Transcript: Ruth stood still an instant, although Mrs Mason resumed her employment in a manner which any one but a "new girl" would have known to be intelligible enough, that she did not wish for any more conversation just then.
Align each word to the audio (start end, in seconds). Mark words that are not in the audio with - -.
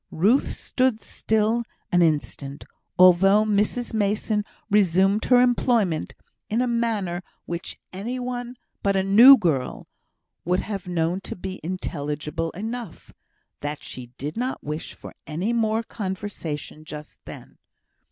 Ruth 0.09 0.51
stood 0.55 0.99
still 0.99 1.61
an 1.91 2.01
instant, 2.01 2.65
although 2.97 3.45
Mrs 3.45 3.93
Mason 3.93 4.43
resumed 4.67 5.25
her 5.25 5.39
employment 5.39 6.15
in 6.49 6.59
a 6.59 6.65
manner 6.65 7.21
which 7.45 7.77
any 7.93 8.17
one 8.17 8.55
but 8.81 8.95
a 8.95 9.03
"new 9.03 9.37
girl" 9.37 9.87
would 10.43 10.61
have 10.61 10.87
known 10.87 11.21
to 11.21 11.35
be 11.35 11.59
intelligible 11.63 12.49
enough, 12.53 13.13
that 13.59 13.83
she 13.83 14.07
did 14.17 14.35
not 14.37 14.63
wish 14.63 14.95
for 14.95 15.13
any 15.27 15.53
more 15.53 15.83
conversation 15.83 16.83
just 16.83 17.23
then. 17.25 17.59